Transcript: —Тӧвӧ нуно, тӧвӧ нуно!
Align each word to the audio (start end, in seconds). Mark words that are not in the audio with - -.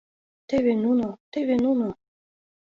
—Тӧвӧ 0.49 0.73
нуно, 0.83 1.07
тӧвӧ 1.31 1.55
нуно! 1.65 1.89